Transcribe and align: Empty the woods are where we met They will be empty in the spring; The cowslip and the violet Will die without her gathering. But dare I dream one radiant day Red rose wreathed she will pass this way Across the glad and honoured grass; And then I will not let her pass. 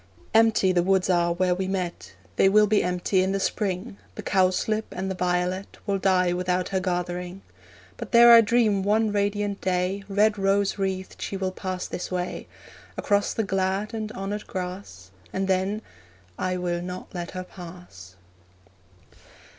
Empty 0.33 0.71
the 0.71 0.81
woods 0.81 1.11
are 1.11 1.31
where 1.31 1.53
we 1.53 1.67
met 1.67 2.15
They 2.35 2.49
will 2.49 2.65
be 2.65 2.81
empty 2.81 3.21
in 3.21 3.33
the 3.33 3.39
spring; 3.39 3.97
The 4.15 4.23
cowslip 4.23 4.85
and 4.91 5.11
the 5.11 5.15
violet 5.15 5.77
Will 5.85 5.99
die 5.99 6.33
without 6.33 6.69
her 6.69 6.79
gathering. 6.79 7.43
But 7.97 8.09
dare 8.09 8.33
I 8.33 8.41
dream 8.41 8.81
one 8.81 9.11
radiant 9.11 9.61
day 9.61 10.03
Red 10.09 10.39
rose 10.39 10.79
wreathed 10.79 11.21
she 11.21 11.37
will 11.37 11.51
pass 11.51 11.85
this 11.85 12.09
way 12.11 12.47
Across 12.97 13.33
the 13.35 13.43
glad 13.43 13.93
and 13.93 14.11
honoured 14.13 14.47
grass; 14.47 15.11
And 15.31 15.47
then 15.47 15.83
I 16.35 16.57
will 16.57 16.81
not 16.81 17.13
let 17.13 17.29
her 17.37 17.43
pass. 17.43 18.15